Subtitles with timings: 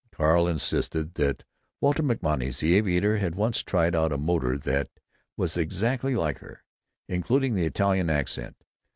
[0.11, 1.43] Carl insisted that
[1.79, 4.89] Walter MacMonnies, the aviator, had once tried out a motor that
[5.37, 6.63] was exactly like her,
[7.07, 8.55] including the Italian accent.